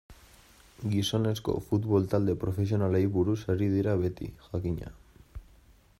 Gizonezko 0.93 1.55
futbol 1.65 2.09
talde 2.15 2.35
profesionalei 2.45 3.03
buruz 3.19 3.39
ari 3.57 3.71
dira 3.77 3.95
beti, 4.05 4.31
jakina. 4.51 4.91